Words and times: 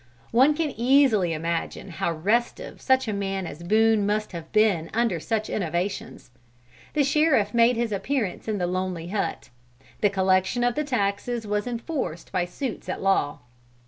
One 0.31 0.55
can 0.55 0.71
easily 0.75 1.31
imagine 1.31 1.89
how 1.89 2.11
restive 2.11 2.81
such 2.81 3.07
a 3.07 3.13
man 3.13 3.45
as 3.45 3.61
Boone 3.61 4.03
must 4.03 4.31
have 4.31 4.51
been 4.51 4.89
under 4.95 5.19
such 5.19 5.47
innovations. 5.47 6.31
The 6.95 7.03
sheriff 7.03 7.53
made 7.53 7.75
his 7.75 7.91
appearance 7.91 8.47
in 8.47 8.57
the 8.57 8.65
lonely 8.65 9.09
hut; 9.09 9.49
the 9.99 10.09
collection 10.09 10.63
of 10.63 10.73
the 10.73 10.83
taxes 10.83 11.45
was 11.45 11.67
enforced 11.67 12.31
by 12.31 12.45
suits 12.45 12.89
at 12.89 12.99
law. 12.99 13.41